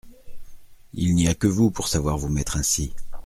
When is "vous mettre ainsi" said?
2.17-2.91